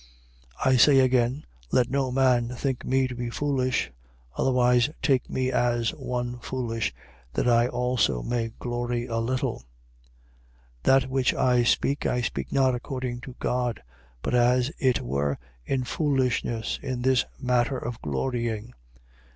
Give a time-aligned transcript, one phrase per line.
[0.61, 0.71] 11:16.
[0.73, 3.91] I say again (Let no man think me to be foolish:
[4.35, 6.91] otherwise take me as one foolish,
[7.33, 9.59] that I also may glory a little):
[10.83, 10.83] 11:17.
[10.85, 13.83] That which I speak, I speak not according to God:
[14.23, 15.37] but as it were
[15.67, 18.73] in foolishness, in this matter of glorying.